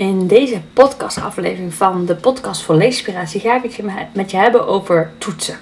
[0.00, 5.10] In deze podcastaflevering van de podcast voor Leespiratie ga ik het met je hebben over
[5.18, 5.58] toetsen.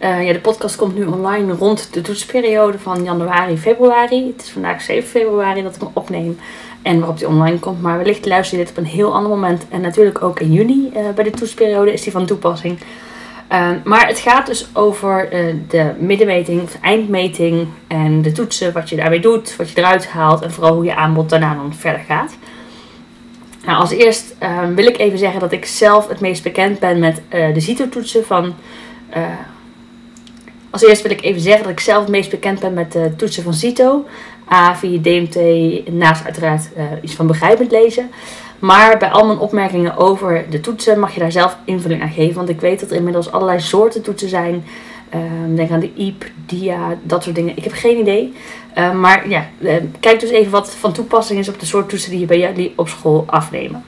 [0.00, 4.26] Uh, ja, de podcast komt nu online rond de toetsperiode van januari, februari.
[4.26, 6.38] Het is vandaag 7 februari dat ik hem opneem
[6.82, 7.82] en waarop die online komt.
[7.82, 9.66] Maar wellicht luister je dit op een heel ander moment.
[9.68, 12.78] En natuurlijk ook in juni uh, bij de toetsperiode is die van toepassing.
[13.52, 15.28] Uh, maar het gaat dus over
[15.68, 20.42] de middenmeting, of eindmeting en de toetsen, wat je daarbij doet, wat je eruit haalt
[20.42, 22.36] en vooral hoe je aanbod daarna dan verder gaat.
[23.64, 24.34] Nou, als eerst
[24.74, 28.54] wil ik even zeggen dat ik zelf het meest bekend ben met de CITO-toetsen van.
[29.16, 29.24] Uh,
[30.70, 33.16] als eerst wil ik even zeggen dat ik zelf het meest bekend ben met de
[33.16, 34.06] toetsen van CITO.
[34.44, 35.36] AVI, DMT,
[35.92, 36.68] naast uiteraard
[37.02, 38.10] iets van begrijpend lezen.
[38.58, 42.34] Maar bij al mijn opmerkingen over de toetsen mag je daar zelf invulling aan geven.
[42.34, 44.64] Want ik weet dat er inmiddels allerlei soorten toetsen zijn.
[45.14, 47.56] Um, denk aan de IEP, DIA, dat soort dingen.
[47.56, 48.34] Ik heb geen idee.
[48.78, 52.10] Um, maar ja, uh, kijk dus even wat van toepassing is op de soort toetsen
[52.10, 53.84] die je bij jullie op school afnemen.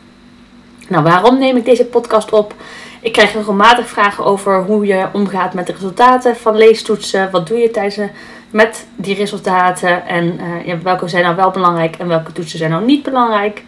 [0.89, 2.55] Nou, waarom neem ik deze podcast op?
[3.01, 7.31] Ik krijg regelmatig vragen over hoe je omgaat met de resultaten van leestoetsen.
[7.31, 8.11] Wat doe je tijdens
[8.51, 10.07] met die resultaten?
[10.07, 13.65] En uh, ja, welke zijn nou wel belangrijk en welke toetsen zijn nou niet belangrijk?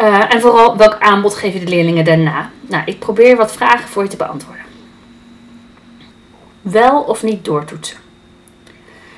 [0.00, 2.50] Uh, en vooral welk aanbod geef je de leerlingen daarna?
[2.60, 4.64] Nou, ik probeer wat vragen voor je te beantwoorden.
[6.60, 8.05] Wel of niet doortoetsen?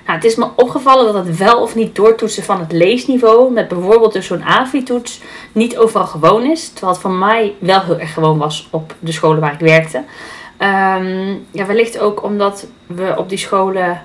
[0.08, 3.68] Nou, het is me opgevallen dat het wel of niet doortoetsen van het leesniveau, met
[3.68, 5.20] bijvoorbeeld dus zo'n AVI-toets,
[5.52, 6.68] niet overal gewoon is.
[6.68, 9.96] Terwijl het voor mij wel heel erg gewoon was op de scholen waar ik werkte.
[9.98, 13.96] Um, ja, wellicht ook omdat we op die scholen uh,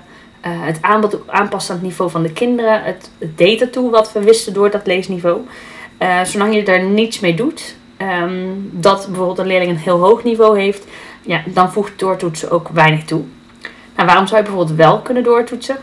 [0.42, 2.82] het aanbod aanpassen aan het niveau van de kinderen.
[2.82, 5.40] Het, het deed ertoe wat we wisten door dat leesniveau.
[5.98, 10.24] Uh, zolang je daar niets mee doet, um, dat bijvoorbeeld een leerling een heel hoog
[10.24, 10.84] niveau heeft,
[11.22, 13.22] ja, dan voegt doortoetsen ook weinig toe.
[13.96, 15.76] Nou, waarom zou je bijvoorbeeld wel kunnen doortoetsen?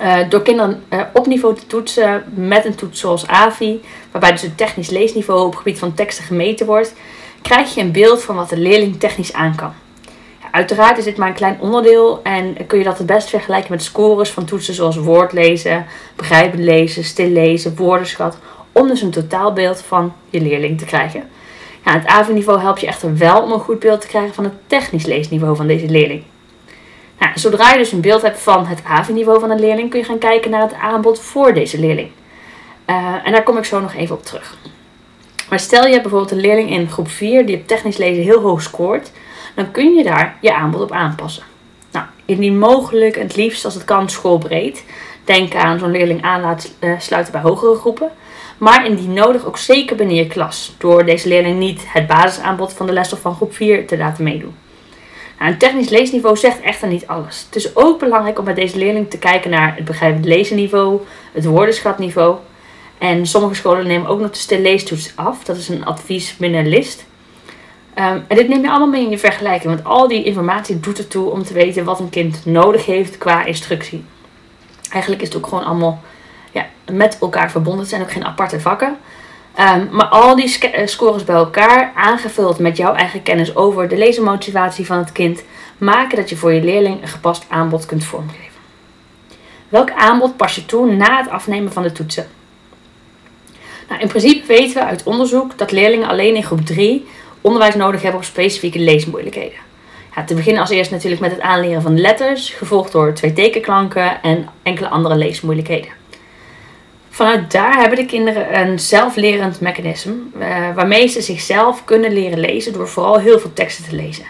[0.00, 4.42] Uh, door kinderen uh, op niveau te toetsen met een toets zoals AVI, waarbij dus
[4.42, 6.94] het technisch leesniveau op het gebied van teksten gemeten wordt,
[7.42, 9.72] krijg je een beeld van wat de leerling technisch aan kan.
[10.50, 13.82] Uiteraard is dit maar een klein onderdeel en kun je dat het best vergelijken met
[13.82, 15.86] scores van toetsen zoals woordlezen,
[16.16, 18.38] begrijpend lezen, stil lezen, woordenschat
[18.72, 21.28] om dus een totaalbeeld van je leerling te krijgen.
[21.84, 24.54] Ja, het AVI-niveau helpt je echter wel om een goed beeld te krijgen van het
[24.66, 26.22] technisch leesniveau van deze leerling.
[27.18, 30.04] Nou, zodra je dus een beeld hebt van het AVI-niveau van een leerling, kun je
[30.04, 32.10] gaan kijken naar het aanbod voor deze leerling.
[32.86, 34.56] Uh, en daar kom ik zo nog even op terug.
[35.48, 38.62] Maar stel je bijvoorbeeld een leerling in groep 4 die op technisch lezen heel hoog
[38.62, 39.10] scoort,
[39.54, 41.42] dan kun je daar je aanbod op aanpassen.
[41.90, 44.84] Nou, indien mogelijk het liefst als het kan schoolbreed.
[45.24, 48.10] Denk aan zo'n leerling aan laten uh, sluiten bij hogere groepen
[48.58, 52.86] maar indien nodig ook zeker binnen je klas, door deze leerling niet het basisaanbod van
[52.86, 54.54] de lesstof van groep 4 te laten meedoen.
[55.38, 57.44] Nou, een technisch leesniveau zegt echter niet alles.
[57.46, 61.00] Het is ook belangrijk om bij deze leerling te kijken naar het begrijpend lezenniveau,
[61.32, 62.36] het woordenschatniveau.
[62.98, 65.44] En sommige scholen nemen ook nog de stil leestoets af.
[65.44, 67.04] Dat is een advies binnen list.
[67.98, 70.98] Um, en dit neem je allemaal mee in je vergelijking, want al die informatie doet
[70.98, 74.04] ertoe om te weten wat een kind nodig heeft qua instructie.
[74.90, 76.02] Eigenlijk is het ook gewoon allemaal
[76.52, 77.80] ja, met elkaar verbonden.
[77.80, 78.96] Het zijn ook geen aparte vakken.
[79.60, 83.96] Um, maar al die eh, scores bij elkaar, aangevuld met jouw eigen kennis over de
[83.96, 85.42] lezenmotivatie van het kind,
[85.78, 88.60] maken dat je voor je leerling een gepast aanbod kunt vormgeven.
[89.68, 92.26] Welk aanbod pas je toe na het afnemen van de toetsen?
[93.88, 97.06] Nou, in principe weten we uit onderzoek dat leerlingen alleen in groep 3
[97.40, 99.58] onderwijs nodig hebben op specifieke leesmoeilijkheden.
[100.14, 104.22] Ja, te beginnen als eerst natuurlijk met het aanleren van letters, gevolgd door twee tekenklanken
[104.22, 105.90] en enkele andere leesmoeilijkheden.
[107.14, 112.72] Vanuit daar hebben de kinderen een zelflerend mechanisme uh, waarmee ze zichzelf kunnen leren lezen
[112.72, 114.24] door vooral heel veel teksten te lezen.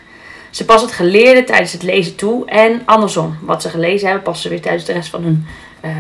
[0.51, 3.37] Ze passen het geleerde tijdens het lezen toe en andersom.
[3.41, 5.47] Wat ze gelezen hebben, passen ze weer tijdens de rest van hun
[5.85, 5.91] uh,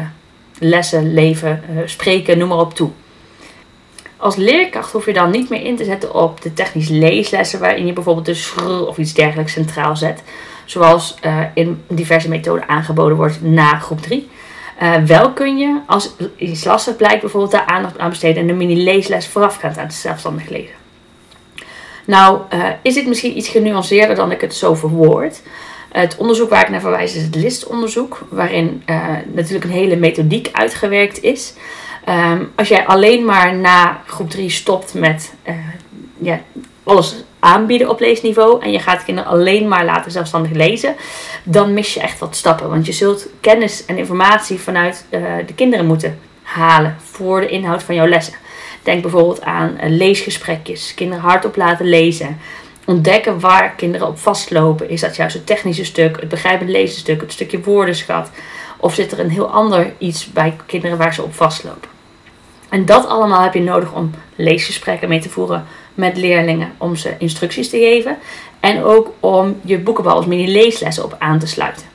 [0.58, 2.90] lessen, leven, uh, spreken, noem maar op toe.
[4.16, 7.86] Als leerkracht hoef je dan niet meer in te zetten op de technisch leeslessen, waarin
[7.86, 10.22] je bijvoorbeeld de schrul of iets dergelijks centraal zet.
[10.64, 11.18] Zoals
[11.54, 14.28] in diverse methoden aangeboden wordt na groep 3.
[14.82, 18.52] Uh, wel kun je, als iets lastig blijkt, bijvoorbeeld daar aandacht aan besteden en de
[18.52, 20.74] mini-leesles voorafgaand aan het zelfstandig lezen.
[22.04, 25.42] Nou, uh, is dit misschien iets genuanceerder dan ik het zo verwoord.
[25.90, 30.48] Het onderzoek waar ik naar verwijs is het listonderzoek, waarin uh, natuurlijk een hele methodiek
[30.52, 31.54] uitgewerkt is.
[32.08, 35.32] Um, als jij alleen maar na groep 3 stopt met
[36.18, 36.40] ja,
[36.82, 40.94] alles aanbieden op leesniveau en je gaat kinderen alleen maar laten zelfstandig lezen,
[41.42, 42.68] dan mis je echt wat stappen.
[42.68, 47.82] Want je zult kennis en informatie vanuit uh, de kinderen moeten halen voor de inhoud
[47.82, 48.34] van jouw lessen.
[48.82, 52.38] Denk bijvoorbeeld aan uh, leesgesprekjes, kinderen hardop laten lezen.
[52.86, 54.88] Ontdekken waar kinderen op vastlopen.
[54.88, 58.30] Is dat juist het technische stuk, het begrijpend lezen stuk, het stukje woordenschat?
[58.76, 61.88] Of zit er een heel ander iets bij kinderen waar ze op vastlopen?
[62.68, 65.64] En dat allemaal heb je nodig om leesgesprekken mee te voeren
[65.94, 68.16] met leerlingen, om ze instructies te geven.
[68.60, 71.86] En ook om je boekenbal als mini-leeslessen op aan te sluiten.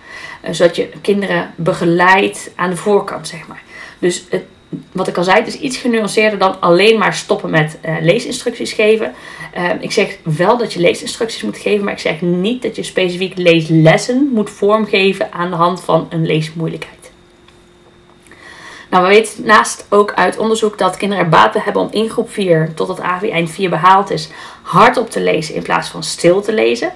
[0.44, 3.62] Uh, zodat je kinderen begeleidt aan de voorkant, zeg maar.
[4.00, 4.44] Dus het,
[4.92, 8.74] wat ik al zei, het is iets genuanceerder dan alleen maar stoppen met uh, leesinstructies
[8.74, 9.14] geven.
[9.58, 12.84] Uh, ik zeg wel dat je leesinstructies moet geven, maar ik zeg niet dat je
[12.84, 16.99] specifiek leeslessen moet vormgeven aan de hand van een leesmoeilijkheid.
[18.90, 22.10] Nou, we weten naast ook uit onderzoek dat kinderen er baat bij hebben om in
[22.10, 24.30] groep 4, totdat AVI eind 4 behaald is,
[24.62, 26.92] hardop te lezen in plaats van stil te lezen.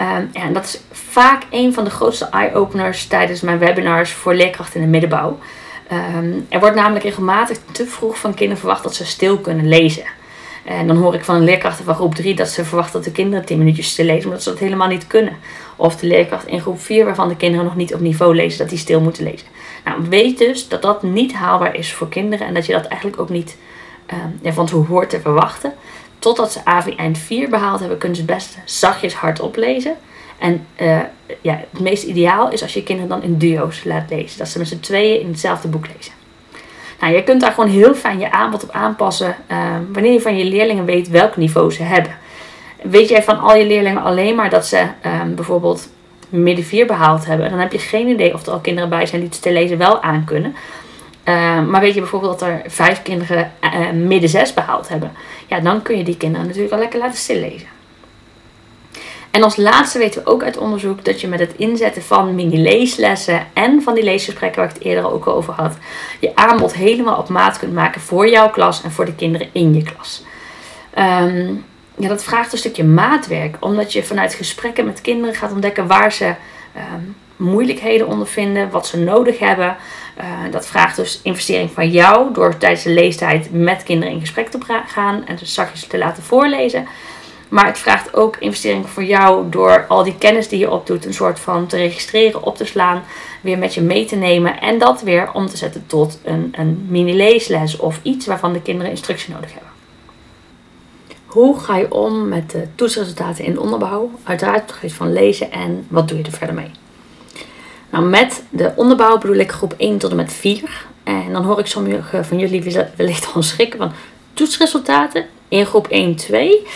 [0.00, 4.80] Um, en dat is vaak een van de grootste eye-openers tijdens mijn webinars voor leerkrachten
[4.80, 5.38] in de middenbouw.
[5.92, 10.04] Um, er wordt namelijk regelmatig te vroeg van kinderen verwacht dat ze stil kunnen lezen.
[10.64, 13.12] En dan hoor ik van een leerkrachten van groep 3 dat ze verwachten dat de
[13.12, 15.36] kinderen 10 minuutjes stil lezen, omdat ze dat helemaal niet kunnen.
[15.76, 18.68] Of de leerkracht in groep 4 waarvan de kinderen nog niet op niveau lezen, dat
[18.68, 19.46] die stil moeten lezen.
[19.84, 23.20] Nou, weet dus dat dat niet haalbaar is voor kinderen en dat je dat eigenlijk
[23.20, 23.56] ook niet
[24.42, 25.72] uh, van tevoren hoort te verwachten.
[26.18, 29.96] Totdat ze AVI eind 4 behaald hebben, kunnen ze het best zachtjes hardop lezen.
[30.38, 30.98] En uh,
[31.40, 34.38] ja, het meest ideaal is als je kinderen dan in duo's laat lezen.
[34.38, 36.12] Dat ze met z'n tweeën in hetzelfde boek lezen.
[37.00, 39.58] Nou, je kunt daar gewoon heel fijn je aanbod op aanpassen uh,
[39.92, 42.16] wanneer je van je leerlingen weet welk niveau ze hebben.
[42.82, 45.88] Weet jij van al je leerlingen alleen maar dat ze uh, bijvoorbeeld
[46.30, 49.20] midden 4 behaald hebben, dan heb je geen idee of er al kinderen bij zijn
[49.20, 50.54] die het te lezen wel aankunnen.
[51.24, 55.12] Uh, maar weet je bijvoorbeeld dat er vijf kinderen uh, midden 6 behaald hebben,
[55.46, 57.68] ja, dan kun je die kinderen natuurlijk al lekker laten stillezen.
[59.30, 63.46] En als laatste weten we ook uit onderzoek dat je met het inzetten van mini-leeslessen
[63.52, 65.76] en van die leesgesprekken waar ik het eerder ook over had,
[66.20, 69.74] je aanbod helemaal op maat kunt maken voor jouw klas en voor de kinderen in
[69.74, 70.22] je klas.
[70.98, 71.64] Um,
[72.00, 76.12] ja, dat vraagt een stukje maatwerk, omdat je vanuit gesprekken met kinderen gaat ontdekken waar
[76.12, 76.34] ze
[76.76, 79.76] um, moeilijkheden ondervinden, wat ze nodig hebben.
[80.18, 84.48] Uh, dat vraagt dus investering van jou door tijdens de leestijd met kinderen in gesprek
[84.48, 86.86] te gaan en ze zachtjes te laten voorlezen.
[87.48, 91.14] Maar het vraagt ook investering voor jou door al die kennis die je opdoet, een
[91.14, 93.02] soort van te registreren, op te slaan,
[93.40, 96.86] weer met je mee te nemen en dat weer om te zetten tot een, een
[96.88, 99.69] mini-leesles of iets waarvan de kinderen instructie nodig hebben.
[101.30, 104.10] Hoe ga je om met de toetsresultaten in de onderbouw?
[104.22, 106.70] Uiteraard op het van lezen en wat doe je er verder mee?
[107.90, 110.86] Nou, met de onderbouw bedoel ik groep 1 tot en met 4.
[111.02, 113.92] En dan hoor ik sommigen van jullie wellicht al schrikken van
[114.34, 116.66] toetsresultaten in groep 1, 2.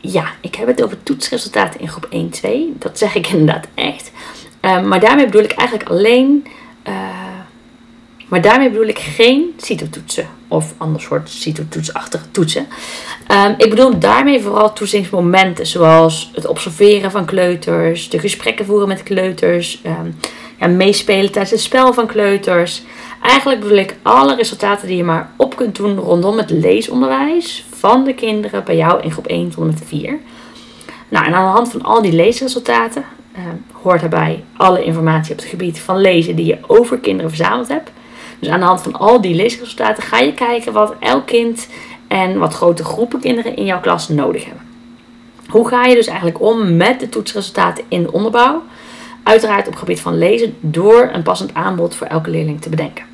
[0.00, 2.74] Ja, ik heb het over toetsresultaten in groep 1, 2.
[2.78, 4.10] Dat zeg ik inderdaad echt.
[4.62, 6.46] Uh, maar daarmee bedoel ik eigenlijk alleen.
[6.88, 7.25] Uh,
[8.28, 12.66] maar daarmee bedoel ik geen CITO-toetsen of ander soort CITO-toetsachtige toetsen.
[13.32, 19.02] Um, ik bedoel daarmee vooral toetsingsmomenten zoals het observeren van kleuters, de gesprekken voeren met
[19.02, 20.14] kleuters, um,
[20.58, 22.82] ja, meespelen tijdens het spel van kleuters.
[23.22, 28.04] Eigenlijk bedoel ik alle resultaten die je maar op kunt doen rondom het leesonderwijs van
[28.04, 30.18] de kinderen bij jou in groep 1 tot en met 4.
[31.08, 33.04] Nou, en aan de hand van al die leesresultaten
[33.36, 37.68] uh, hoort daarbij alle informatie op het gebied van lezen die je over kinderen verzameld
[37.68, 37.90] hebt.
[38.38, 41.68] Dus aan de hand van al die leesresultaten ga je kijken wat elk kind
[42.08, 44.62] en wat grote groepen kinderen in jouw klas nodig hebben.
[45.48, 48.62] Hoe ga je dus eigenlijk om met de toetsresultaten in de onderbouw?
[49.22, 53.04] Uiteraard op het gebied van lezen door een passend aanbod voor elke leerling te bedenken.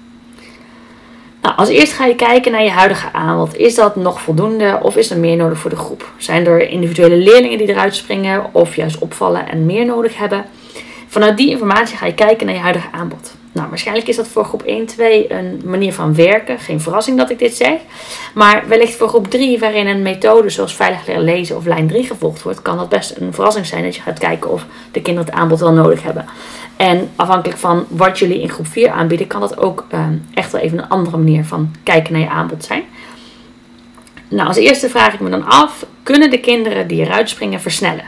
[1.42, 3.56] Nou, als eerst ga je kijken naar je huidige aanbod.
[3.56, 6.12] Is dat nog voldoende of is er meer nodig voor de groep?
[6.16, 10.44] Zijn er individuele leerlingen die eruit springen of juist opvallen en meer nodig hebben?
[11.06, 13.34] Vanuit die informatie ga je kijken naar je huidige aanbod.
[13.52, 16.58] Nou, waarschijnlijk is dat voor groep 1, 2 een manier van werken.
[16.58, 17.78] Geen verrassing dat ik dit zeg.
[18.34, 22.04] Maar wellicht voor groep 3, waarin een methode zoals veilig leren lezen of lijn 3
[22.04, 25.30] gevolgd wordt, kan dat best een verrassing zijn dat je gaat kijken of de kinderen
[25.30, 26.24] het aanbod wel nodig hebben.
[26.76, 30.60] En afhankelijk van wat jullie in groep 4 aanbieden, kan dat ook uh, echt wel
[30.60, 32.82] even een andere manier van kijken naar je aanbod zijn.
[34.28, 38.04] Nou, als eerste vraag ik me dan af: kunnen de kinderen die eruit springen versnellen?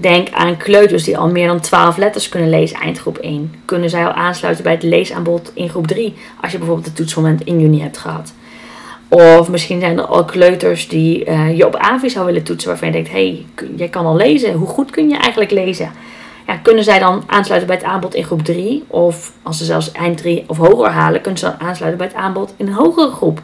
[0.00, 3.54] Denk aan kleuters die al meer dan 12 letters kunnen lezen eindgroep 1.
[3.64, 7.44] Kunnen zij al aansluiten bij het leesaanbod in groep 3 als je bijvoorbeeld het toetsmoment
[7.44, 8.32] in juni hebt gehad?
[9.08, 12.88] Of misschien zijn er al kleuters die uh, je op AVI zou willen toetsen waarvan
[12.88, 14.52] je denkt, hé, hey, jij kan al lezen.
[14.52, 15.90] Hoe goed kun je eigenlijk lezen?
[16.46, 18.84] Ja, kunnen zij dan aansluiten bij het aanbod in groep 3?
[18.86, 22.16] Of als ze zelfs eind 3 of hoger halen, kunnen ze dan aansluiten bij het
[22.16, 23.42] aanbod in een hogere groep?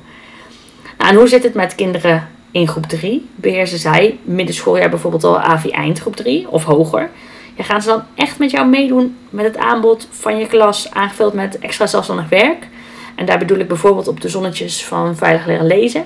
[0.99, 5.39] Nou, en hoe zit het met kinderen in groep 3 beheersen zij middenschooljaar bijvoorbeeld al
[5.39, 7.11] AVI eindgroep 3 of hoger.
[7.57, 11.33] Ja, gaan ze dan echt met jou meedoen met het aanbod van je klas aangevuld
[11.33, 12.69] met extra zelfstandig werk?
[13.15, 16.05] En daar bedoel ik bijvoorbeeld op de zonnetjes van veilig leren lezen.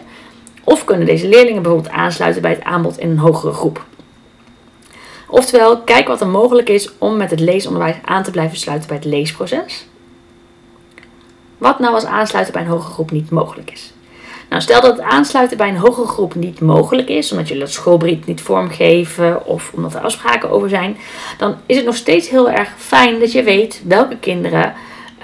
[0.65, 3.85] Of kunnen deze leerlingen bijvoorbeeld aansluiten bij het aanbod in een hogere groep?
[5.27, 8.97] Oftewel, kijk wat er mogelijk is om met het leesonderwijs aan te blijven sluiten bij
[8.97, 9.87] het leesproces.
[11.59, 13.93] Wat nou als aansluiten bij een hogere groep niet mogelijk is?
[14.49, 17.73] Nou, stel dat het aansluiten bij een hogere groep niet mogelijk is, omdat jullie dat
[17.73, 20.97] schoolbrief niet vormgeven of omdat er afspraken over zijn,
[21.39, 24.75] dan is het nog steeds heel erg fijn dat je weet welke kinderen,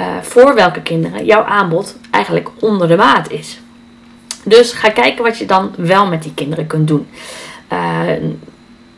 [0.00, 3.60] uh, voor welke kinderen jouw aanbod eigenlijk onder de maat is.
[4.44, 7.06] Dus ga kijken wat je dan wel met die kinderen kunt doen.
[7.72, 8.00] Uh,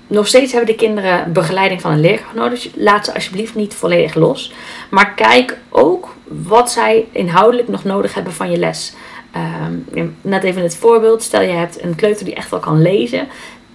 [0.07, 2.69] nog steeds hebben de kinderen begeleiding van een leerkracht nodig.
[2.75, 4.53] Laat ze alsjeblieft niet volledig los.
[4.91, 8.95] Maar kijk ook wat zij inhoudelijk nog nodig hebben van je les.
[9.37, 11.23] Um, net even het voorbeeld.
[11.23, 13.29] Stel je hebt een kleuter die echt wel kan lezen.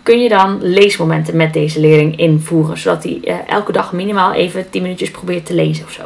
[0.04, 2.78] Kun je dan leesmomenten met deze leerling invoeren.
[2.78, 6.04] Zodat hij uh, elke dag minimaal even 10 minuutjes probeert te lezen of zo.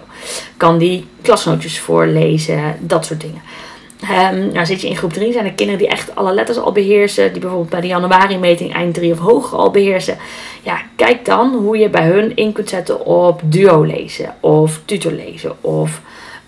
[0.57, 2.75] Kan die klasnootjes voorlezen.
[2.79, 3.41] Dat soort dingen.
[4.01, 6.71] Um, nou zit je in groep 3, zijn er kinderen die echt alle letters al
[6.71, 7.31] beheersen.
[7.31, 10.17] Die bijvoorbeeld bij de januari-meting eind 3 of hoger al beheersen.
[10.61, 14.35] Ja, kijk dan hoe je bij hun in kunt zetten op duo lezen.
[14.39, 15.63] Of tutor lezen.
[15.63, 16.01] Of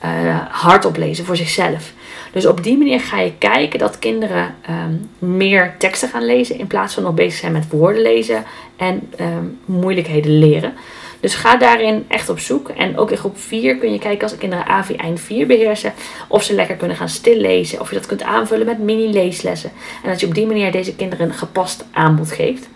[0.06, 1.94] uh, hardop lezen voor zichzelf.
[2.38, 6.60] Dus op die manier ga je kijken dat kinderen um, meer teksten gaan lezen.
[6.60, 8.44] In plaats van nog bezig zijn met woorden lezen
[8.76, 10.74] en um, moeilijkheden leren.
[11.20, 12.70] Dus ga daarin echt op zoek.
[12.70, 15.94] En ook in groep 4 kun je kijken als de kinderen AVI eind 4 beheersen.
[16.28, 17.80] Of ze lekker kunnen gaan stillezen.
[17.80, 19.72] Of je dat kunt aanvullen met mini-leeslessen.
[20.04, 22.68] En dat je op die manier deze kinderen een gepast aanbod geeft.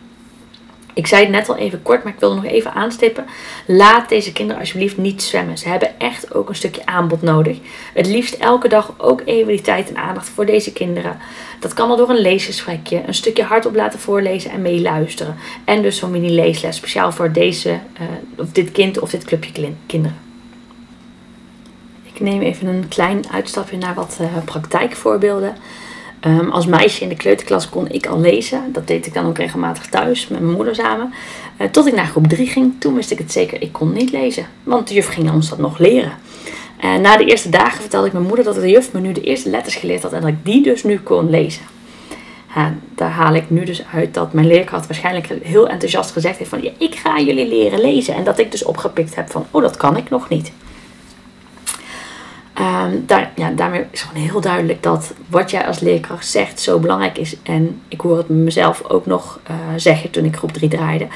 [0.94, 3.26] Ik zei het net al even kort, maar ik wil nog even aanstippen.
[3.66, 5.58] Laat deze kinderen alsjeblieft niet zwemmen.
[5.58, 7.58] Ze hebben echt ook een stukje aanbod nodig.
[7.94, 11.18] Het liefst elke dag ook even die tijd en aandacht voor deze kinderen.
[11.60, 15.36] Dat kan al door een leesgesprekje, een stukje hardop laten voorlezen en meeluisteren.
[15.66, 18.08] En dus zo'n mini-leesles, speciaal voor deze, uh,
[18.38, 20.18] of dit kind of dit clubje kinderen.
[22.14, 25.56] Ik neem even een klein uitstapje naar wat uh, praktijkvoorbeelden.
[26.28, 28.64] Um, als meisje in de kleuterklas kon ik al lezen.
[28.72, 31.14] Dat deed ik dan ook regelmatig thuis met mijn moeder samen.
[31.58, 32.74] Uh, tot ik naar groep 3 ging.
[32.80, 34.46] Toen wist ik het zeker, ik kon niet lezen.
[34.64, 36.12] Want de juf ging ons dat nog leren.
[36.78, 39.12] En uh, na de eerste dagen vertelde ik mijn moeder dat de juf me nu
[39.12, 40.14] de eerste letters geleerd had.
[40.14, 41.64] En dat ik die dus nu kon lezen.
[42.58, 46.50] Uh, daar haal ik nu dus uit dat mijn leerkracht waarschijnlijk heel enthousiast gezegd heeft
[46.50, 46.64] van...
[46.64, 48.16] Ja, ik ga jullie leren lezen.
[48.16, 50.52] En dat ik dus opgepikt heb van, oh dat kan ik nog niet.
[52.60, 56.80] Um, daar, ja, daarmee is gewoon heel duidelijk dat wat jij als leerkracht zegt zo
[56.80, 57.36] belangrijk is.
[57.44, 61.08] En ik hoor het mezelf ook nog uh, zeggen toen ik groep 3 draaide.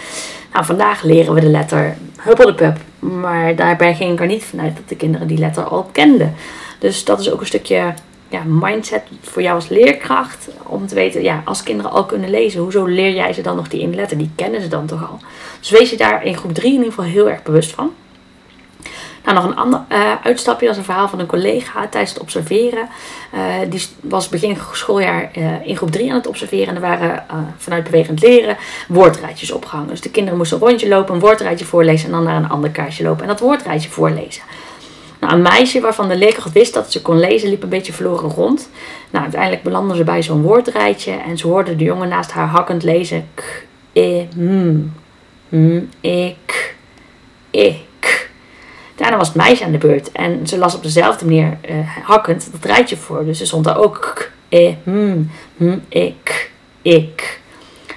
[0.54, 2.78] Nou, vandaag leren we de letter huppeldepup.
[3.00, 6.36] Maar daarbij ging ik er niet vanuit dat de kinderen die letter al kenden.
[6.80, 7.94] Dus dat is ook een stukje
[8.30, 10.48] ja, mindset voor jou als leerkracht.
[10.64, 13.68] Om te weten, ja, als kinderen al kunnen lezen, hoezo leer jij ze dan nog
[13.68, 14.08] die ene?
[14.18, 15.20] Die kennen ze dan toch al.
[15.60, 17.92] Dus wees je daar in groep 3 in ieder geval heel erg bewust van.
[19.26, 20.70] Nou, nog een ander uh, uitstapje.
[20.70, 22.90] Is een verhaal van een collega tijdens het observeren.
[23.34, 26.68] Uh, die was begin schooljaar uh, in groep 3 aan het observeren.
[26.68, 27.26] En er waren
[27.58, 29.90] vanuit bewegend leren woordrijtjes opgehangen.
[29.90, 32.70] Dus de kinderen moesten een rondje lopen, een woordrijtje voorlezen en dan naar een ander
[32.70, 33.22] kaartje lopen.
[33.22, 34.44] En dat woordrijtje voorlezen.
[35.20, 38.30] Nou, een meisje waarvan de leerkracht wist dat ze kon lezen, liep een beetje verloren
[38.30, 38.70] rond.
[39.10, 42.84] Nou, uiteindelijk belanden ze bij zo'n woordrijtje en ze hoorde de jongen naast haar hakkend
[42.84, 43.28] lezen.
[43.34, 44.94] K, e, m,
[45.50, 46.76] m, ik,
[47.50, 47.78] ik.
[48.96, 52.50] Daarna was het meisje aan de beurt en ze las op dezelfde manier uh, hakkend
[52.52, 53.26] dat rijtje voor.
[53.26, 55.22] Dus ze stond daar ook k, e, hm,
[55.58, 57.40] hm, ik, ik.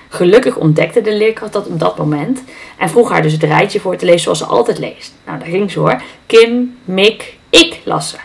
[0.08, 2.42] Gelukkig ontdekte de leerkracht dat op dat moment
[2.78, 5.14] en vroeg haar dus het rijtje voor te lezen zoals ze altijd leest.
[5.26, 6.02] Nou, daar ging ze hoor.
[6.26, 8.16] Kim, Mik, ik las ze.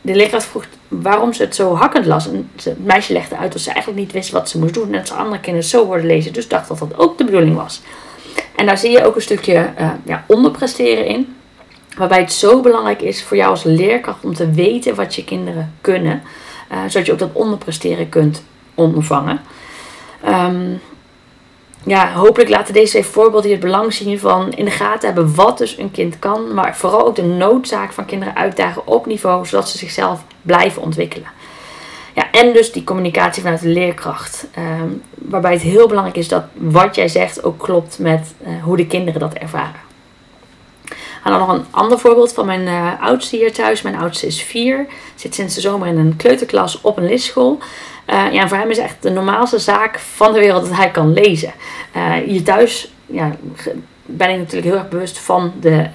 [0.00, 2.28] De leerkracht vroeg waarom ze het zo hakkend las.
[2.28, 4.86] En het meisje legde uit dat ze eigenlijk niet wist wat ze moest doen.
[4.86, 6.32] En dat ze andere kinderen zo hoorden lezen.
[6.32, 7.82] Dus dacht dat dat ook de bedoeling was.
[8.56, 11.36] En daar zie je ook een stukje uh, ja, onderpresteren in.
[11.98, 15.74] Waarbij het zo belangrijk is voor jou als leerkracht om te weten wat je kinderen
[15.80, 16.22] kunnen.
[16.72, 19.40] Uh, zodat je ook dat onderpresteren kunt ondervangen.
[20.26, 20.80] Um,
[21.84, 25.58] ja, hopelijk laten deze twee voorbeelden het belang zien van in de gaten hebben wat
[25.58, 26.54] dus een kind kan.
[26.54, 31.28] Maar vooral ook de noodzaak van kinderen uitdagen op niveau, zodat ze zichzelf blijven ontwikkelen.
[32.14, 34.46] Ja, en dus die communicatie vanuit de leerkracht.
[34.80, 38.76] Um, waarbij het heel belangrijk is dat wat jij zegt ook klopt met uh, hoe
[38.76, 39.87] de kinderen dat ervaren.
[41.24, 43.82] En dan nog een ander voorbeeld van mijn uh, oudste hier thuis.
[43.82, 44.86] Mijn oudste is vier.
[45.14, 47.58] Zit sinds de zomer in een kleuterklas op een listschool.
[48.06, 51.12] Uh, ja, voor hem is echt de normaalste zaak van de wereld dat hij kan
[51.12, 51.52] lezen.
[51.96, 53.36] Uh, hier thuis ja,
[54.06, 55.86] ben ik natuurlijk heel erg bewust van de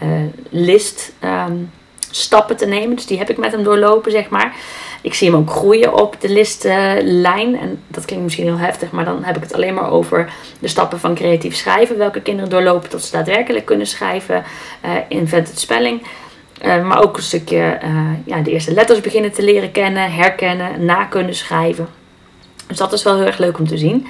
[0.50, 1.72] list um,
[2.16, 2.96] stappen te nemen.
[2.96, 4.56] Dus die heb ik met hem doorlopen, zeg maar.
[5.02, 7.60] Ik zie hem ook groeien op de listlijn.
[7.60, 10.68] en dat klinkt misschien heel heftig, maar dan heb ik het alleen maar over de
[10.68, 11.98] stappen van creatief schrijven.
[11.98, 14.44] Welke kinderen doorlopen tot ze daadwerkelijk kunnen schrijven.
[14.86, 16.02] Uh, invented spelling.
[16.66, 20.86] Uh, maar ook een stukje uh, ja, de eerste letters beginnen te leren kennen, herkennen,
[20.86, 21.88] na kunnen schrijven.
[22.68, 24.08] Dus dat is wel heel erg leuk om te zien.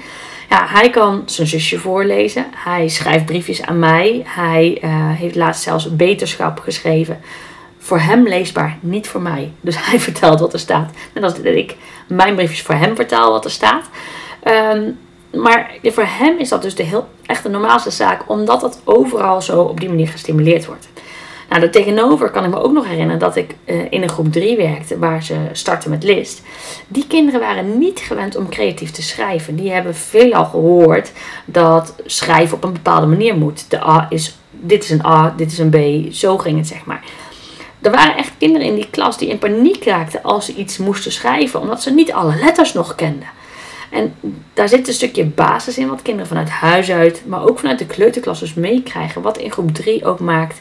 [0.48, 2.46] Ja, hij kan zijn zusje voorlezen.
[2.54, 4.22] Hij schrijft briefjes aan mij.
[4.24, 4.78] Hij
[5.16, 7.20] heeft laatst zelfs beterschap geschreven
[7.84, 9.52] voor hem leesbaar, niet voor mij.
[9.60, 10.90] Dus hij vertelt wat er staat.
[11.14, 11.76] Net als ik
[12.06, 13.84] mijn briefjes voor hem vertaal wat er staat.
[14.42, 14.90] Ehm,
[15.32, 19.42] maar voor hem is dat dus de heel, echt de normaalste zaak, omdat dat overal
[19.42, 20.88] zo op die manier gestimuleerd wordt.
[21.48, 24.56] Nou, daartegenover kan ik me ook nog herinneren dat ik uh, in een groep 3
[24.56, 26.42] werkte, waar ze starten met list.
[26.88, 29.56] Die kinderen waren niet gewend om creatief te schrijven.
[29.56, 31.12] Die hebben veelal gehoord
[31.44, 33.70] dat schrijven op een bepaalde manier moet.
[33.70, 36.84] De A is, dit is een A, dit is een B, zo ging het zeg
[36.84, 37.04] maar.
[37.84, 41.12] Er waren echt kinderen in die klas die in paniek raakten als ze iets moesten
[41.12, 43.28] schrijven, omdat ze niet alle letters nog kenden.
[43.90, 44.14] En
[44.54, 47.86] daar zit een stukje basis in, wat kinderen vanuit huis uit, maar ook vanuit de
[47.86, 49.22] kleuterklas dus meekrijgen.
[49.22, 50.60] Wat in groep 3 ook maakt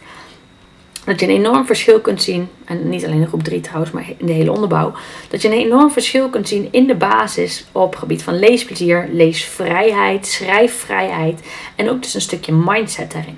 [1.06, 4.06] dat je een enorm verschil kunt zien, en niet alleen in groep 3 trouwens, maar
[4.18, 4.94] in de hele onderbouw,
[5.30, 10.28] dat je een enorm verschil kunt zien in de basis op gebied van leesplezier, leesvrijheid,
[10.28, 11.40] schrijfvrijheid
[11.76, 13.38] en ook dus een stukje mindset daarin.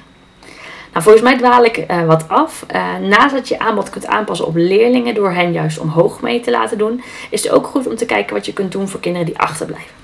[0.95, 2.65] Nou, volgens mij dwaal ik uh, wat af.
[2.75, 6.51] Uh, naast dat je aanbod kunt aanpassen op leerlingen door hen juist omhoog mee te
[6.51, 9.27] laten doen, is het ook goed om te kijken wat je kunt doen voor kinderen
[9.27, 9.95] die achterblijven.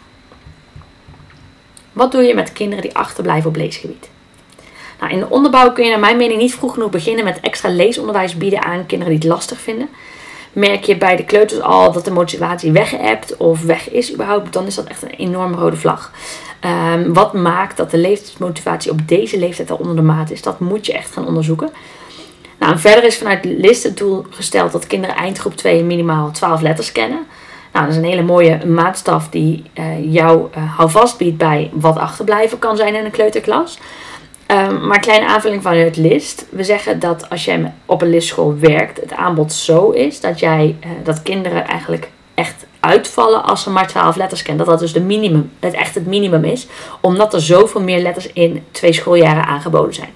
[1.91, 4.09] Wat doe je met kinderen die achterblijven op leesgebied?
[4.99, 7.69] Nou, in de onderbouw kun je naar mijn mening niet vroeg genoeg beginnen met extra
[7.69, 9.89] leesonderwijs bieden aan kinderen die het lastig vinden.
[10.53, 14.53] Merk je bij de kleuters al dat de motivatie weg hebt of weg is überhaupt,
[14.53, 16.11] dan is dat echt een enorme rode vlag.
[16.65, 20.59] Um, wat maakt dat de leeftijdsmotivatie op deze leeftijd al onder de maat is, dat
[20.59, 21.69] moet je echt gaan onderzoeken.
[22.59, 26.91] Nou, verder is vanuit list het doel gesteld dat kinderen eindgroep 2 minimaal 12 letters
[26.91, 27.25] kennen.
[27.73, 31.97] Nou, dat is een hele mooie maatstaf die uh, jou uh, houvast biedt bij wat
[31.97, 33.79] achterblijven kan zijn in een kleuterklas.
[34.47, 36.45] Um, maar kleine aanvulling van het list.
[36.49, 40.75] We zeggen dat als jij op een listschool werkt, het aanbod zo is dat, jij,
[40.85, 44.65] uh, dat kinderen eigenlijk echt uitvallen als ze maar 12 letters kennen.
[44.65, 46.67] Dat dat dus de minimum, het echt het minimum is.
[47.01, 50.09] Omdat er zoveel meer letters in twee schooljaren aangeboden zijn.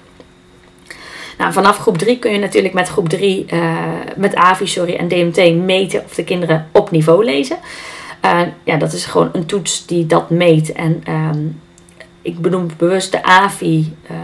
[1.38, 3.76] Nou, vanaf groep 3 kun je natuurlijk met groep 3, uh, eh,
[4.16, 7.56] met AVI sorry, en DMT meten of de kinderen op niveau lezen.
[8.24, 10.72] Uh, ja, dat is gewoon een toets die dat meet.
[10.72, 11.30] En uh,
[12.26, 14.16] ik benoem bewust de AVI, uh,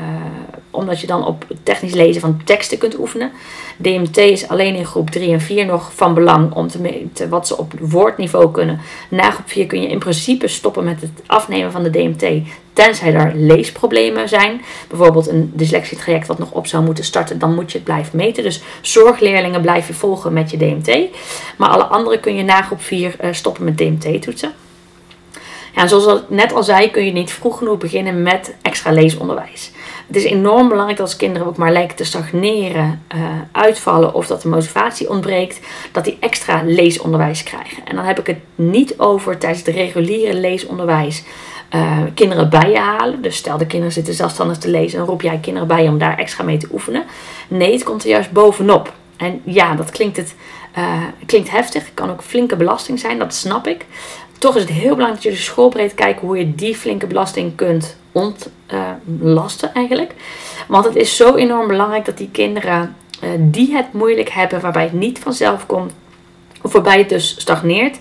[0.71, 3.31] omdat je dan op technisch lezen van teksten kunt oefenen.
[3.77, 7.47] DMT is alleen in groep 3 en 4 nog van belang om te meten wat
[7.47, 8.81] ze op woordniveau kunnen.
[9.09, 13.15] Na groep 4 kun je in principe stoppen met het afnemen van de DMT, tenzij
[13.15, 14.61] er leesproblemen zijn.
[14.89, 18.43] Bijvoorbeeld een dyslexietraject wat nog op zou moeten starten, dan moet je het blijven meten.
[18.43, 20.99] Dus zorgleerlingen blijf je volgen met je DMT.
[21.57, 24.62] Maar alle anderen kun je na groep 4 uh, stoppen met DMT-toetsen.
[25.75, 29.71] Ja, zoals ik net al zei, kun je niet vroeg genoeg beginnen met extra leesonderwijs.
[30.07, 33.21] Het is enorm belangrijk dat als kinderen ook maar lijken te stagneren, uh,
[33.53, 35.61] uitvallen of dat de motivatie ontbreekt,
[35.93, 37.85] dat die extra leesonderwijs krijgen.
[37.85, 41.25] En dan heb ik het niet over tijdens het reguliere leesonderwijs
[41.75, 43.23] uh, kinderen bij je halen.
[43.23, 46.19] Dus stel de kinderen zitten zelfstandig te lezen en roep jij kinderen bij om daar
[46.19, 47.05] extra mee te oefenen.
[47.49, 48.93] Nee, het komt er juist bovenop.
[49.17, 50.35] En ja, dat klinkt, het,
[50.79, 51.95] uh, klinkt heftig.
[51.95, 53.87] Kan ook flinke belasting zijn, dat snap ik.
[54.43, 57.55] Toch is het heel belangrijk dat je dus schoolbreed kijkt hoe je die flinke belasting
[57.55, 60.15] kunt ontlasten eigenlijk.
[60.69, 64.83] Want het is zo enorm belangrijk dat die kinderen uh, die het moeilijk hebben, waarbij
[64.83, 65.93] het niet vanzelf komt,
[66.63, 67.99] of waarbij het dus stagneert,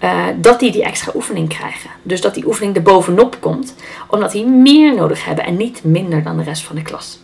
[0.00, 1.90] uh, dat die die extra oefening krijgen.
[2.02, 3.74] Dus dat die oefening er bovenop komt,
[4.08, 7.18] omdat die meer nodig hebben en niet minder dan de rest van de klas.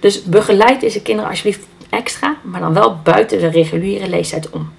[0.00, 4.77] Dus begeleid deze kinderen alsjeblieft extra, maar dan wel buiten de reguliere leeftijd om.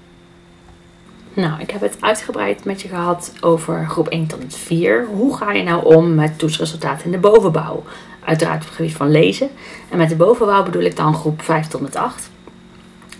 [1.40, 5.06] Nou, ik heb het uitgebreid met je gehad over groep 1 tot 4.
[5.14, 7.84] Hoe ga je nou om met toetsresultaten in de bovenbouw?
[8.24, 9.48] Uiteraard op het gebied van lezen.
[9.88, 12.30] En met de bovenbouw bedoel ik dan groep 5 tot met 8.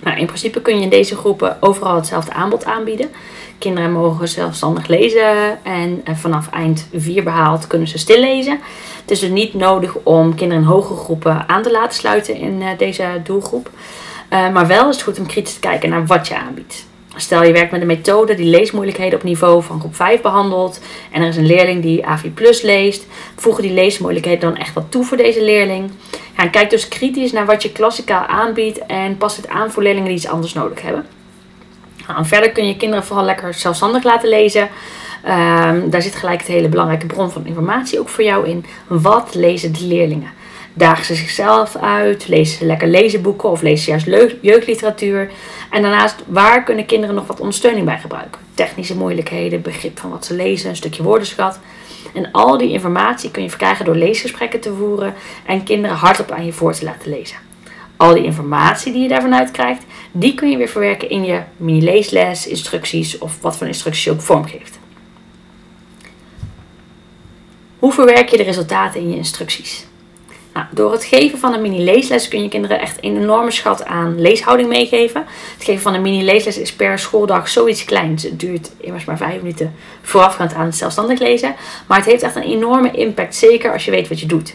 [0.03, 3.11] Nou, in principe kun je in deze groepen overal hetzelfde aanbod aanbieden.
[3.59, 8.61] Kinderen mogen zelfstandig lezen en vanaf eind 4 behaald kunnen ze stil lezen.
[9.01, 12.63] Het is dus niet nodig om kinderen in hoge groepen aan te laten sluiten in
[12.63, 13.71] eh, deze doelgroep.
[14.33, 16.89] Uh, maar wel is het goed om kritisch te kijken naar wat je aanbiedt.
[17.21, 20.81] Stel je werkt met een methode die leesmoeilijkheden op niveau van groep 5 behandelt.
[21.13, 22.05] En er is een leerling die
[22.35, 23.07] Plus leest.
[23.37, 25.91] Voegen die leesmoeilijkheden dan echt wat toe voor deze leerling?
[26.37, 28.87] Ja, kijk dus kritisch naar wat je klassikaal aanbiedt.
[28.87, 31.07] En pas het aan voor leerlingen die iets anders nodig hebben.
[32.09, 34.69] Nou, verder kun je kinderen vooral lekker zelfstandig laten lezen.
[35.25, 38.65] Um, daar zit gelijk het hele belangrijke bron van informatie ook voor jou in.
[38.87, 40.33] Wat lezen de leerlingen?
[40.73, 42.29] Dagen ze zichzelf uit?
[42.29, 45.31] Lezen ze lekker lezenboeken of lezen ze juist jeugdliteratuur?
[45.71, 48.41] En daarnaast, waar kunnen kinderen nog wat ondersteuning bij gebruiken?
[48.55, 51.59] Technische moeilijkheden, begrip van wat ze lezen, een stukje woordenschat.
[52.15, 55.15] En al die informatie kun je verkrijgen door leesgesprekken te voeren
[55.47, 57.37] en kinderen hardop aan je voor te laten lezen.
[57.97, 62.47] Al die informatie die je daarvan uitkrijgt, die kun je weer verwerken in je mini-leesles,
[62.47, 64.79] instructies of wat voor instructies je ook vormgeeft.
[67.79, 69.89] Hoe verwerk je de resultaten in je instructies?
[70.61, 74.21] Nou, door het geven van een mini-leesles kun je kinderen echt een enorme schat aan
[74.21, 75.25] leeshouding meegeven.
[75.55, 78.23] Het geven van een mini-leesles is per schooldag zoiets kleins.
[78.23, 81.55] Het duurt immers maar vijf minuten voorafgaand aan het zelfstandig lezen.
[81.87, 84.55] Maar het heeft echt een enorme impact, zeker als je weet wat je doet.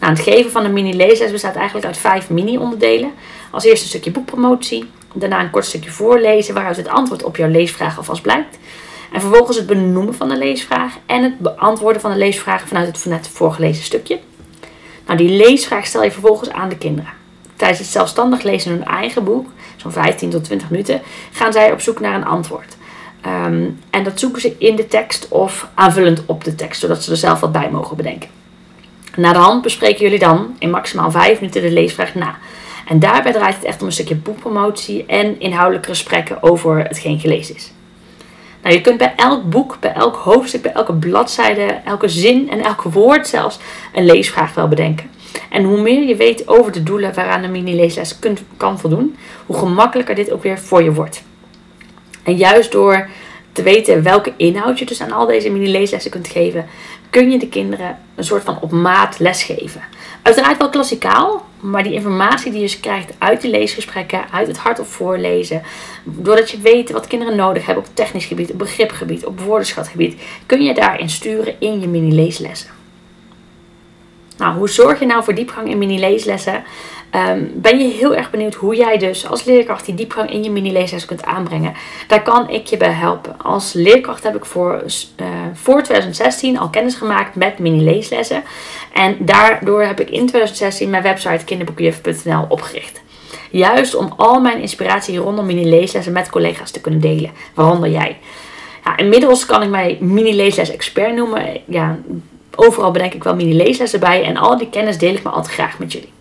[0.00, 3.10] Nou, het geven van een mini-leesles bestaat eigenlijk uit vijf mini-onderdelen.
[3.50, 4.84] Als eerste een stukje boekpromotie,
[5.14, 8.58] daarna een kort stukje voorlezen waaruit het antwoord op jouw leesvraag alvast blijkt.
[9.12, 13.04] En vervolgens het benoemen van de leesvraag en het beantwoorden van de leesvragen vanuit het
[13.04, 14.18] net voorgelezen stukje.
[15.06, 17.12] Nou, die leesvraag stel je vervolgens aan de kinderen.
[17.56, 21.00] Tijdens het zelfstandig lezen hun eigen boek, zo'n 15 tot 20 minuten,
[21.32, 22.76] gaan zij op zoek naar een antwoord.
[23.20, 27.10] Ehm, en dat zoeken ze in de tekst of aanvullend op de tekst, zodat ze
[27.10, 28.28] er zelf wat bij mogen bedenken.
[29.16, 32.36] Na de hand bespreken jullie dan in maximaal 5 minuten de leesvraag na.
[32.86, 37.54] En daarbij draait het echt om een stukje boekpromotie en inhoudelijke gesprekken over hetgeen gelezen
[37.54, 37.72] is.
[38.62, 42.60] Nou, je kunt bij elk boek, bij elk hoofdstuk, bij elke bladzijde, elke zin en
[42.60, 43.58] elk woord zelfs
[43.92, 45.10] een leesvraag wel bedenken.
[45.50, 48.18] En hoe meer je weet over de doelen waaraan een mini-leesles
[48.56, 51.22] kan voldoen, hoe gemakkelijker dit ook weer voor je wordt.
[52.22, 53.08] En juist door
[53.52, 56.66] te weten welke inhoud je dus aan al deze mini-leeslessen kunt geven,
[57.10, 59.82] kun je de kinderen een soort van op maat lesgeven.
[60.22, 64.56] Uiteraard wel klassikaal, maar die informatie die je dus krijgt uit de leesgesprekken, uit het
[64.56, 65.62] hardop voorlezen,
[66.04, 70.62] doordat je weet wat kinderen nodig hebben op technisch gebied, op begripgebied, op woordenschatgebied, kun
[70.62, 72.70] je daarin sturen in je mini-leeslessen.
[74.36, 76.64] Nou, hoe zorg je nou voor diepgang in mini-leeslessen?
[77.16, 80.50] Um, ben je heel erg benieuwd hoe jij dus als leerkracht die diepgang in je
[80.50, 81.74] mini-leesles kunt aanbrengen?
[82.06, 83.38] Daar kan ik je bij helpen.
[83.38, 84.82] Als leerkracht heb ik voor,
[85.20, 88.42] uh, voor 2016 al kennis gemaakt met mini-leeslessen.
[88.92, 93.02] En daardoor heb ik in 2016 mijn website kinderboekenjuf.nl opgericht.
[93.50, 98.18] Juist om al mijn inspiratie rondom mini-leeslessen met collega's te kunnen delen, waaronder jij.
[98.84, 101.60] Ja, inmiddels kan ik mij mini-leesles-expert noemen.
[101.64, 101.98] Ja,
[102.54, 105.78] overal bedenk ik wel mini-leeslessen bij en al die kennis deel ik me altijd graag
[105.78, 106.12] met jullie.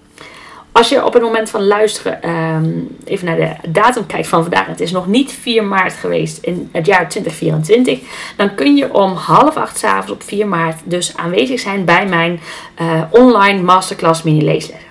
[0.72, 2.70] Als je op het moment van luisteren ehm,
[3.06, 6.70] even naar de datum kijkt van vandaag, het is nog niet 4 maart geweest in
[6.72, 8.00] het jaar 2024,
[8.36, 12.06] dan kun je om half acht s avonds op 4 maart dus aanwezig zijn bij
[12.06, 12.40] mijn
[12.82, 14.90] uh, online masterclass mini leeslessen.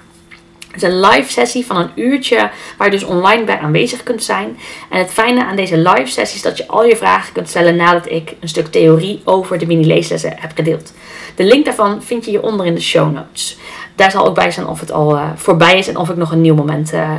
[0.71, 4.23] Het is een live sessie van een uurtje waar je dus online bij aanwezig kunt
[4.23, 4.59] zijn.
[4.91, 7.77] En het fijne aan deze live sessie is dat je al je vragen kunt stellen
[7.77, 10.93] nadat ik een stuk theorie over de mini leeslessen heb gedeeld.
[11.35, 13.59] De link daarvan vind je hieronder in de show notes.
[14.01, 16.33] Daar zal ook bij zijn of het al uh, voorbij is en of ik nog
[16.33, 17.11] een nieuw moment uh,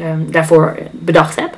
[0.00, 1.56] um, daarvoor bedacht heb.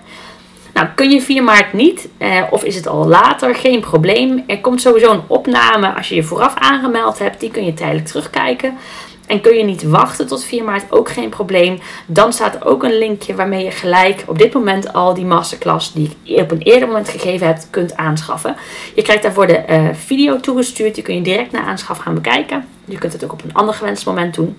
[0.74, 4.44] Nou, kun je 4 maart niet, uh, of is het al later, geen probleem.
[4.46, 7.40] Er komt sowieso een opname als je je vooraf aangemeld hebt.
[7.40, 8.74] Die kun je tijdelijk terugkijken.
[9.30, 11.78] En kun je niet wachten tot 4 maart, ook geen probleem.
[12.06, 15.92] Dan staat er ook een linkje waarmee je gelijk op dit moment al die masterclass
[15.92, 18.56] die ik op een eerder moment gegeven heb, kunt aanschaffen.
[18.94, 20.94] Je krijgt daarvoor de uh, video toegestuurd.
[20.94, 22.68] Die kun je direct na aanschaf gaan bekijken.
[22.84, 24.56] Je kunt het ook op een ander gewenst moment doen.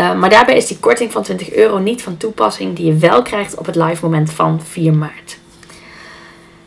[0.00, 3.22] Uh, maar daarbij is die korting van 20 euro niet van toepassing die je wel
[3.22, 5.38] krijgt op het live moment van 4 maart.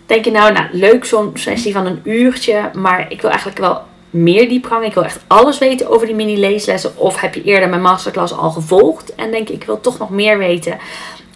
[0.05, 3.81] Denk je nou, nou leuk zo'n sessie van een uurtje, maar ik wil eigenlijk wel
[4.11, 4.85] meer diepgang.
[4.85, 6.97] Ik wil echt alles weten over die mini leeslessen.
[6.97, 10.37] Of heb je eerder mijn masterclass al gevolgd en denk ik wil toch nog meer
[10.37, 10.77] weten.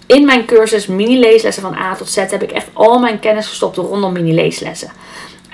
[0.06, 3.48] In mijn cursus mini leeslessen van A tot Z heb ik echt al mijn kennis
[3.48, 4.92] gestopt rondom mini leeslessen.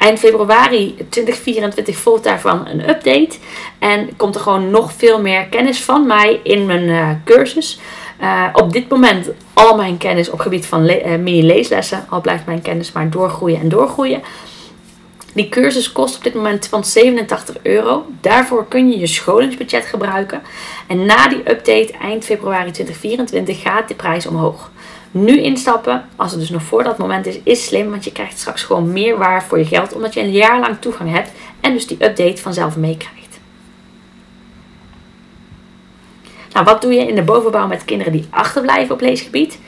[0.02, 3.38] Eind februari 2024 volgt daarvan een update.
[3.80, 7.80] En komt er gewoon nog veel meer kennis van mij in mijn uh, cursus.
[8.22, 12.06] Uh, op dit moment al mijn kennis op gebied van uh, mini-leeslessen.
[12.10, 14.22] Al blijft mijn kennis maar doorgroeien en doorgroeien.
[15.34, 18.06] Die cursus kost op dit moment van 87 euro.
[18.22, 20.42] Daarvoor kun je je scholingsbudget gebruiken.
[20.88, 24.72] En na die update eind februari 2024 gaat de prijs omhoog.
[25.12, 27.90] Nu instappen, als het dus nog voor dat moment is, is slim.
[27.90, 29.94] Want je krijgt straks gewoon meer waar voor je geld.
[29.94, 31.32] Omdat je een jaar lang toegang hebt.
[31.60, 33.40] En dus die update vanzelf meekrijgt.
[36.54, 39.60] Nou, wat doe je in de bovenbouw met kinderen die achterblijven op leesgebied?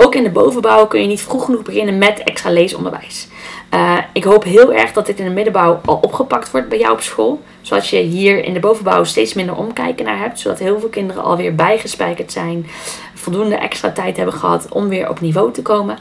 [0.00, 3.28] Ook in de bovenbouw kun je niet vroeg genoeg beginnen met extra leesonderwijs.
[3.74, 6.92] Uh, ik hoop heel erg dat dit in de middenbouw al opgepakt wordt bij jou
[6.92, 7.42] op school.
[7.60, 10.38] Zodat je hier in de bovenbouw steeds minder omkijken naar hebt.
[10.38, 12.66] Zodat heel veel kinderen alweer bijgespijkerd zijn.
[13.14, 15.98] Voldoende extra tijd hebben gehad om weer op niveau te komen.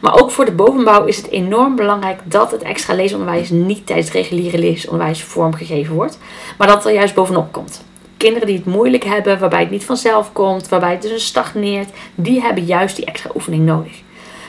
[0.00, 4.12] Maar ook voor de bovenbouw is het enorm belangrijk dat het extra leesonderwijs niet tijdens
[4.12, 6.18] reguliere leesonderwijs vormgegeven wordt.
[6.58, 7.82] Maar dat er juist bovenop komt.
[8.20, 12.40] Kinderen die het moeilijk hebben, waarbij het niet vanzelf komt, waarbij het dus stagneert, die
[12.40, 13.92] hebben juist die extra oefening nodig.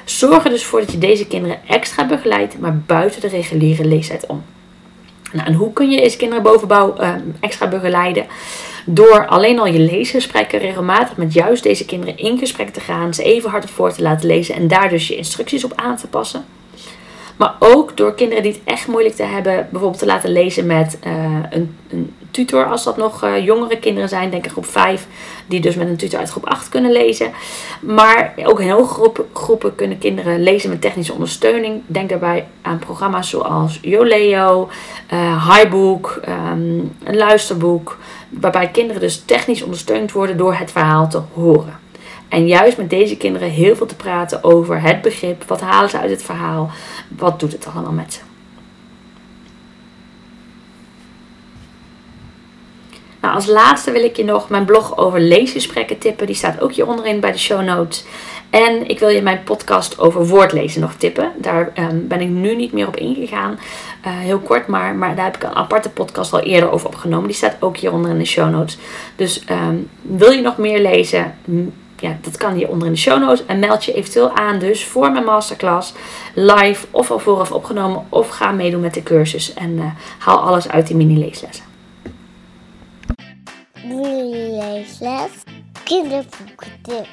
[0.05, 4.25] Zorg er dus voor dat je deze kinderen extra begeleidt, maar buiten de reguliere leeftijd
[4.25, 4.43] om.
[5.31, 8.25] Nou, en hoe kun je deze kinderen bovenbouw uh, extra begeleiden?
[8.85, 13.23] Door alleen al je leesgesprekken regelmatig met juist deze kinderen in gesprek te gaan, ze
[13.23, 16.45] even hard voor te laten lezen en daar dus je instructies op aan te passen.
[17.37, 20.97] Maar ook door kinderen die het echt moeilijk te hebben, bijvoorbeeld te laten lezen met
[21.07, 21.13] uh,
[21.49, 25.07] een, een tutor als dat nog uh, jongere kinderen zijn, denk ik groep 5,
[25.47, 27.31] die dus met een tutor uit groep 8 kunnen lezen.
[27.81, 31.81] Maar ook in hoge groepen kunnen kinderen lezen met technische ondersteuning.
[31.85, 34.69] Denk daarbij aan programma's zoals YoLeo,
[35.13, 37.97] uh, Highbook, um, een luisterboek,
[38.29, 41.79] waarbij kinderen dus technisch ondersteund worden door het verhaal te horen.
[42.27, 45.99] En juist met deze kinderen heel veel te praten over het begrip, wat halen ze
[45.99, 46.69] uit het verhaal,
[47.07, 48.30] wat doet het allemaal met ze.
[53.21, 56.25] Nou, als laatste wil ik je nog mijn blog over leesgesprekken tippen.
[56.27, 58.03] Die staat ook hier onderin bij de show notes.
[58.49, 61.31] En ik wil je mijn podcast over woordlezen nog tippen.
[61.37, 63.51] Daar um, ben ik nu niet meer op ingegaan.
[63.51, 64.95] Uh, heel kort maar.
[64.95, 67.27] Maar daar heb ik een aparte podcast al eerder over opgenomen.
[67.27, 68.77] Die staat ook hieronder in de show notes.
[69.15, 71.35] Dus um, wil je nog meer lezen?
[71.99, 73.45] Ja, dat kan hieronder in de show notes.
[73.45, 75.93] En meld je eventueel aan dus voor mijn masterclass.
[76.33, 78.05] Live of al vooraf opgenomen.
[78.09, 79.53] Of ga meedoen met de cursus.
[79.53, 79.83] En uh,
[80.17, 81.70] haal alles uit die mini leeslessen.
[83.95, 85.43] Leesles.
[85.83, 87.07] Kinderboekentip.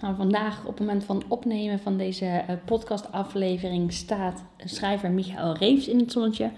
[0.00, 5.88] Nou, vandaag op het moment van opnemen van deze uh, podcastaflevering staat schrijver Michael Reeves
[5.88, 6.50] in het zonnetje.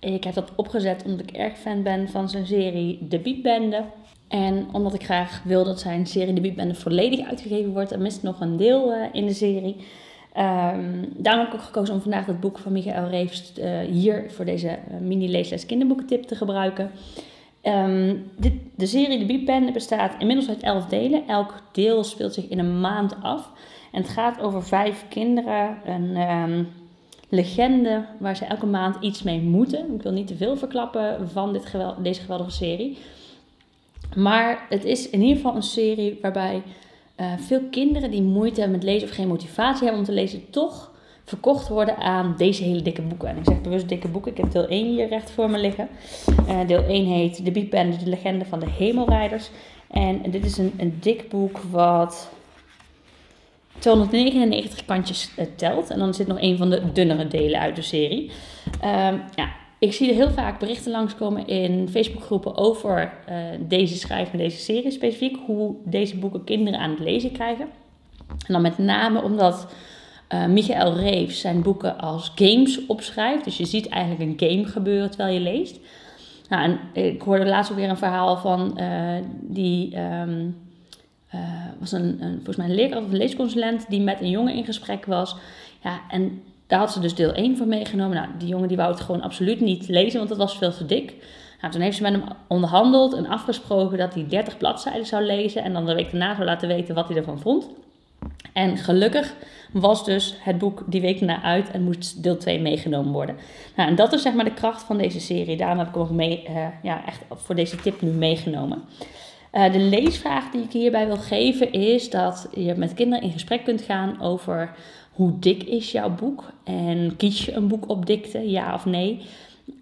[0.00, 3.84] Ik heb dat opgezet omdat ik erg fan ben van zijn serie De Beatbende.
[4.28, 7.92] En omdat ik graag wil dat zijn serie De Beatbende volledig uitgegeven wordt.
[7.92, 9.76] Er mist nog een deel uh, in de serie.
[10.36, 14.24] Um, daarom heb ik ook gekozen om vandaag het boek van Michael Reeves uh, hier
[14.28, 16.90] voor deze mini-leesles kinderboekentip te gebruiken.
[17.62, 21.28] Um, dit, de serie De Biepen bestaat inmiddels uit elf delen.
[21.28, 23.50] Elk deel speelt zich in een maand af.
[23.92, 26.68] En het gaat over vijf kinderen, een um,
[27.28, 29.94] legende waar ze elke maand iets mee moeten.
[29.94, 32.98] Ik wil niet te veel verklappen van dit geweld, deze geweldige serie.
[34.16, 36.62] Maar het is in ieder geval een serie waarbij
[37.20, 40.50] uh, veel kinderen die moeite hebben met lezen of geen motivatie hebben om te lezen,
[40.50, 40.90] toch
[41.24, 43.28] verkocht worden aan deze hele dikke boeken.
[43.28, 44.30] En ik zeg bewust dikke boeken.
[44.30, 45.88] Ik heb deel 1 hier recht voor me liggen.
[46.48, 49.50] Uh, deel 1 heet De Big de legende van de hemelrijders.
[49.90, 52.30] En dit is een, een dik boek wat
[53.78, 55.90] 299 kantjes uh, telt.
[55.90, 58.30] En dan zit nog een van de dunnere delen uit de serie.
[58.84, 64.38] Um, ja, ik zie er heel vaak berichten langskomen in Facebookgroepen over uh, deze schrijver,
[64.38, 65.36] deze serie specifiek.
[65.46, 67.68] Hoe deze boeken kinderen aan het lezen krijgen.
[68.28, 69.74] En dan met name omdat
[70.28, 73.44] uh, Michael Reeves zijn boeken als games opschrijft.
[73.44, 75.78] Dus je ziet eigenlijk een game gebeuren terwijl je leest.
[76.48, 80.22] Nou, en ik hoorde laatst ook weer een verhaal van uh, die uh,
[81.78, 84.64] was een, een, volgens mij een leerkracht of een leesconsulent die met een jongen in
[84.64, 85.36] gesprek was.
[85.82, 88.16] Ja, en daar had ze dus deel 1 van meegenomen.
[88.16, 90.86] Nou, die jongen die wou het gewoon absoluut niet lezen, want het was veel te
[90.86, 91.14] dik.
[91.60, 95.62] Nou, toen heeft ze met hem onderhandeld en afgesproken dat hij 30 bladzijden zou lezen
[95.62, 97.68] en dan de week daarna zou laten weten wat hij ervan vond.
[98.52, 99.34] En gelukkig
[99.72, 103.36] was dus het boek die week na uit en moest deel 2 meegenomen worden.
[103.76, 105.56] Nou, en dat is zeg maar de kracht van deze serie.
[105.56, 108.82] Daarom heb ik hem ook mee, uh, ja, echt voor deze tip nu meegenomen.
[109.52, 113.64] Uh, de leesvraag die ik hierbij wil geven is dat je met kinderen in gesprek
[113.64, 114.70] kunt gaan over
[115.10, 119.20] hoe dik is jouw boek en kies je een boek op dikte, ja of nee.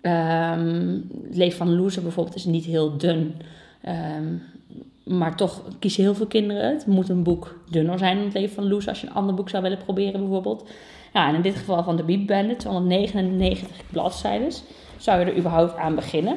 [0.03, 3.35] Um, het leven van Loser bijvoorbeeld is niet heel dun.
[4.17, 4.43] Um,
[5.05, 6.87] maar toch kiezen heel veel kinderen het.
[6.87, 9.49] Moet een boek dunner zijn dan het leven van Loes als je een ander boek
[9.49, 10.69] zou willen proberen bijvoorbeeld.
[11.13, 14.53] Ja, en in dit geval van de Biebbende, 299 bladzijden,
[14.97, 16.37] zou je er überhaupt aan beginnen.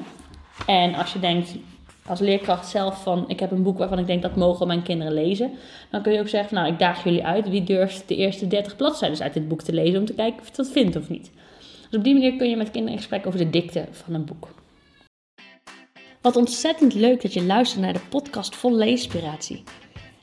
[0.65, 1.55] En als je denkt
[2.05, 5.13] als leerkracht zelf van ik heb een boek waarvan ik denk dat mogen mijn kinderen
[5.13, 5.51] lezen,
[5.91, 8.75] dan kun je ook zeggen, nou ik daag jullie uit, wie durft de eerste 30
[8.75, 11.31] bladzijden uit dit boek te lezen om te kijken of je dat vindt of niet.
[11.89, 14.25] Dus op die manier kun je met kinderen in gesprek over de dikte van een
[14.25, 14.47] boek.
[16.21, 19.63] Wat ontzettend leuk dat je luistert naar de podcast vol leespiratie.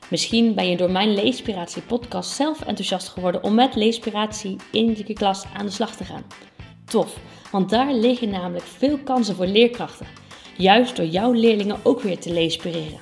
[0.09, 5.13] Misschien ben je door mijn Leespiratie podcast zelf enthousiast geworden om met leespiratie in je
[5.13, 6.23] klas aan de slag te gaan.
[6.85, 7.17] Tof,
[7.51, 10.05] want daar liggen namelijk veel kansen voor leerkrachten.
[10.59, 12.99] Juist door jouw leerlingen ook weer te leespireren.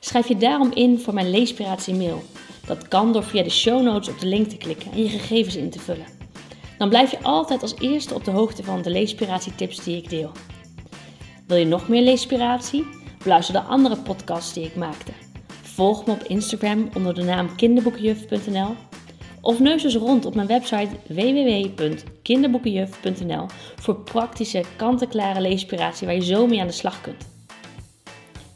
[0.00, 2.22] Schrijf je daarom in voor mijn Leespiratie mail.
[2.66, 5.56] Dat kan door via de show notes op de link te klikken en je gegevens
[5.56, 6.06] in te vullen.
[6.78, 10.10] Dan blijf je altijd als eerste op de hoogte van de leespiratie tips die ik
[10.10, 10.30] deel.
[11.46, 12.86] Wil je nog meer leespiratie?
[13.22, 15.12] Beluister de andere podcasts die ik maakte.
[15.62, 18.74] Volg me op Instagram onder de naam kinderboekenjuf.nl
[19.42, 26.46] of neus eens rond op mijn website www.kinderboekenjuf.nl voor praktische, kant-en-klare leespiratie waar je zo
[26.46, 27.30] mee aan de slag kunt.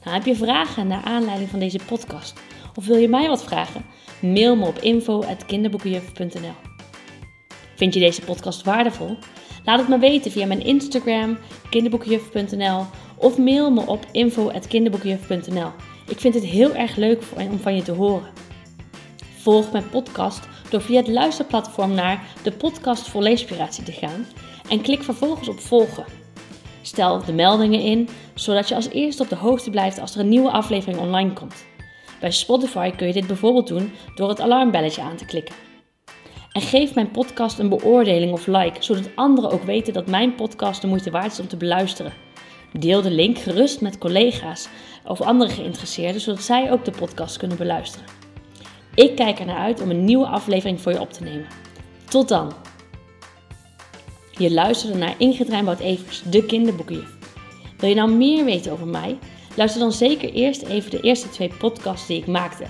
[0.05, 2.40] Nou, heb je vragen naar aanleiding van deze podcast?
[2.75, 3.85] Of wil je mij wat vragen?
[4.20, 6.55] Mail me op info.kinderboekenjuf.nl
[7.75, 9.16] Vind je deze podcast waardevol?
[9.64, 11.38] Laat het me weten via mijn Instagram,
[11.70, 12.85] kinderboekjuf.nl
[13.16, 15.70] of mail me op info.kinderboekjuf.nl.
[16.09, 18.46] Ik vind het heel erg leuk om van je te horen.
[19.47, 24.27] Volg mijn podcast door via het luisterplatform naar de podcast voor leespiratie te gaan
[24.69, 26.05] en klik vervolgens op volgen.
[26.83, 30.29] Stel de meldingen in, zodat je als eerste op de hoogte blijft als er een
[30.29, 31.67] nieuwe aflevering online komt.
[32.21, 35.55] Bij Spotify kun je dit bijvoorbeeld doen door het alarmbelletje aan te klikken.
[36.53, 40.81] En geef mijn podcast een beoordeling of like, zodat anderen ook weten dat mijn podcast
[40.81, 42.13] de moeite waard is om te beluisteren.
[42.73, 44.69] Deel de link gerust met collega's
[45.05, 48.16] of andere geïnteresseerden, zodat zij ook de podcast kunnen beluisteren.
[48.97, 51.47] Ik kijk er naar uit om een nieuwe aflevering voor je op te nemen.
[52.09, 52.53] Tot dan!
[54.31, 57.17] Je luisterde naar Ingrid Rijnboud Evers, de kinderboekenjuf.
[57.79, 59.19] Wil je nou meer weten over mij?
[59.57, 62.65] Luister dan zeker eerst even de eerste twee podcasts die ik maakte.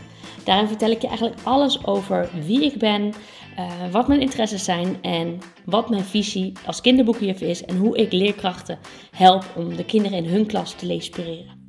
[0.45, 3.03] Daarin vertel ik je eigenlijk alles over wie ik ben,
[3.59, 8.13] uh, wat mijn interesses zijn en wat mijn visie als kinderboekenjuf is en hoe ik
[8.13, 8.79] leerkrachten
[9.11, 11.66] help om de kinderen in hun klas te leespireren.